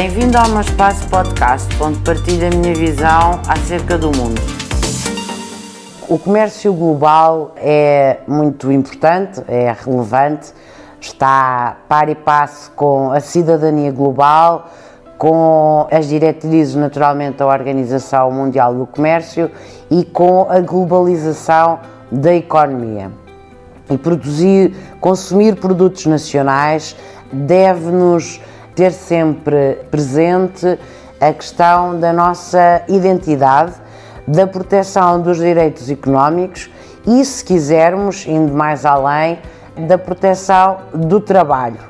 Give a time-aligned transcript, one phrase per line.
[0.00, 4.40] Bem-vindo ao meu espaço podcast, onde partilho a minha visão acerca do mundo.
[6.08, 10.52] O comércio global é muito importante, é relevante,
[11.00, 14.70] está par e passo com a cidadania global,
[15.18, 19.50] com as diretrizes naturalmente da Organização Mundial do Comércio
[19.90, 23.10] e com a globalização da economia.
[23.90, 26.94] E produzir, consumir produtos nacionais
[27.32, 28.40] deve-nos
[28.78, 30.78] ter sempre presente
[31.20, 33.72] a questão da nossa identidade,
[34.24, 36.70] da proteção dos direitos económicos
[37.04, 39.40] e, se quisermos, indo mais além,
[39.88, 41.80] da proteção do trabalho.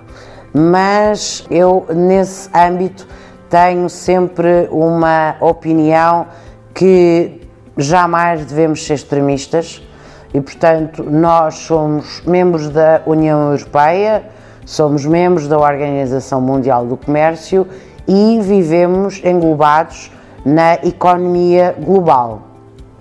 [0.51, 3.07] Mas eu, nesse âmbito,
[3.51, 6.27] tenho sempre uma opinião
[6.73, 9.87] que jamais devemos ser extremistas
[10.33, 14.38] e, portanto, nós somos membros da União Europeia
[14.69, 17.67] Somos membros da Organização Mundial do Comércio
[18.07, 20.13] e vivemos englobados
[20.45, 22.43] na economia global.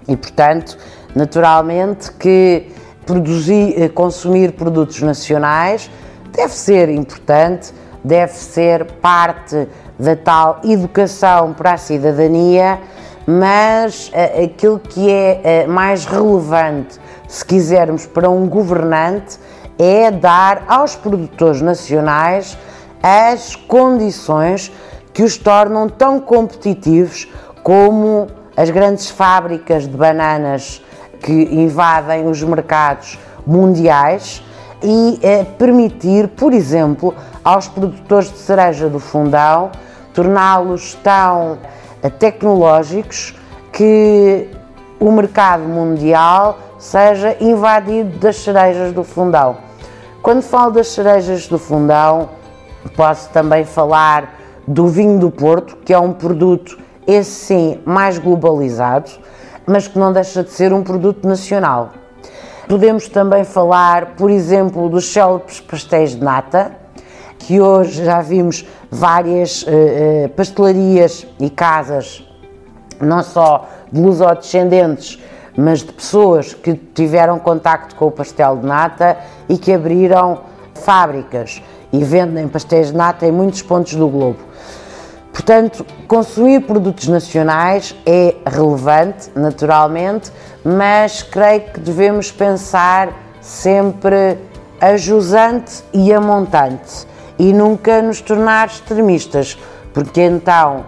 [0.08, 0.78] E, portanto,
[1.14, 2.72] naturalmente que
[3.06, 5.92] produzir, eh, consumir produtos nacionais
[6.32, 9.68] deve ser importante, deve ser parte
[10.00, 12.80] da tal educação para a cidadania,
[13.26, 19.38] mas eh, aquilo que é eh, mais relevante, se quisermos, para um governante
[19.78, 22.58] é dar aos produtores nacionais
[23.02, 24.72] as condições
[25.14, 27.28] que os tornam tão competitivos
[27.64, 30.82] como as grandes fábricas de bananas
[31.20, 34.44] que invadem os mercados mundiais
[34.82, 39.72] e eh, permitir, por exemplo, aos produtores de cereja do fundão
[40.14, 41.58] torná-los tão
[42.02, 43.36] eh, tecnológicos
[43.72, 44.50] que
[45.00, 49.67] o mercado mundial seja invadido das cerejas do fundão.
[50.28, 52.32] Quando falo das cerejas do fundão,
[52.98, 59.10] posso também falar do vinho do Porto, que é um produto, esse sim, mais globalizado,
[59.66, 61.92] mas que não deixa de ser um produto nacional.
[62.68, 66.74] Podemos também falar, por exemplo, dos célebres pastéis de nata,
[67.40, 72.22] que hoje já vimos várias uh, pastelarias e casas,
[73.00, 75.18] não só de lusodescendentes,
[75.58, 79.18] mas de pessoas que tiveram contacto com o pastel de nata
[79.50, 80.42] e que abriram
[80.76, 84.40] fábricas e vendem pastéis de nata em muitos pontos do globo.
[85.34, 90.32] Portanto, consumir produtos nacionais é relevante, naturalmente,
[90.64, 93.10] mas creio que devemos pensar
[93.42, 94.38] sempre
[94.80, 97.08] a jusante e a montante
[97.40, 99.58] e nunca nos tornar extremistas,
[99.94, 100.86] porque então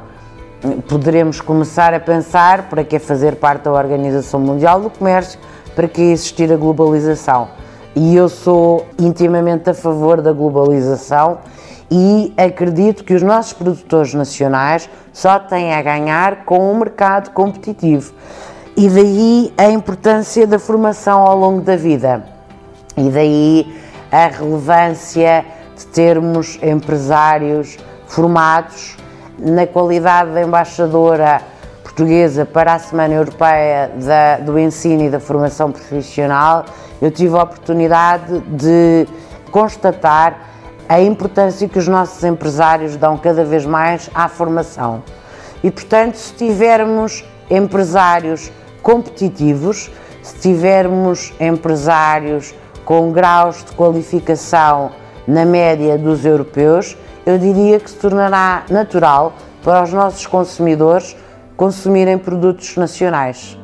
[0.87, 5.39] poderemos começar a pensar para que fazer parte da Organização Mundial do Comércio,
[5.75, 7.49] para que existir a globalização.
[7.95, 11.39] E eu sou intimamente a favor da globalização
[11.89, 18.13] e acredito que os nossos produtores nacionais só têm a ganhar com um mercado competitivo.
[18.75, 22.23] E daí a importância da formação ao longo da vida.
[22.95, 23.75] E daí
[24.11, 25.45] a relevância
[25.75, 27.77] de termos empresários
[28.07, 28.97] formados
[29.39, 31.41] na qualidade de embaixadora
[31.83, 36.65] portuguesa para a Semana Europeia da, do Ensino e da Formação Profissional,
[37.01, 39.07] eu tive a oportunidade de
[39.51, 40.49] constatar
[40.87, 45.03] a importância que os nossos empresários dão cada vez mais à formação.
[45.63, 48.51] E, portanto, se tivermos empresários
[48.81, 49.91] competitivos,
[50.21, 54.91] se tivermos empresários com graus de qualificação
[55.27, 56.97] na média dos europeus,
[57.29, 61.15] eu diria que se tornará natural para os nossos consumidores
[61.55, 63.57] consumirem produtos nacionais.